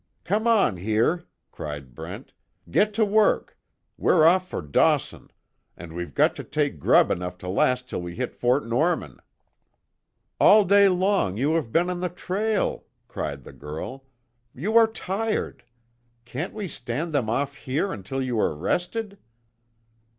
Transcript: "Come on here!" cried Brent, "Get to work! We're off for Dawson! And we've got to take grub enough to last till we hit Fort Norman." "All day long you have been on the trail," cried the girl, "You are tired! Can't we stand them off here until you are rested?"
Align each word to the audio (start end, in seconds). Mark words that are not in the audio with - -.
"Come 0.23 0.47
on 0.47 0.77
here!" 0.77 1.25
cried 1.51 1.93
Brent, 1.93 2.33
"Get 2.71 2.91
to 2.95 3.05
work! 3.05 3.55
We're 3.99 4.25
off 4.25 4.47
for 4.49 4.63
Dawson! 4.63 5.29
And 5.77 5.93
we've 5.93 6.15
got 6.15 6.35
to 6.37 6.43
take 6.43 6.79
grub 6.79 7.11
enough 7.11 7.37
to 7.37 7.47
last 7.47 7.87
till 7.87 8.01
we 8.01 8.15
hit 8.15 8.33
Fort 8.33 8.65
Norman." 8.67 9.19
"All 10.39 10.65
day 10.65 10.89
long 10.89 11.37
you 11.37 11.51
have 11.53 11.71
been 11.71 11.87
on 11.87 11.99
the 11.99 12.09
trail," 12.09 12.85
cried 13.07 13.43
the 13.43 13.53
girl, 13.53 14.03
"You 14.55 14.75
are 14.75 14.87
tired! 14.87 15.63
Can't 16.25 16.55
we 16.55 16.67
stand 16.67 17.13
them 17.13 17.29
off 17.29 17.53
here 17.55 17.93
until 17.93 18.23
you 18.23 18.39
are 18.39 18.55
rested?" 18.55 19.19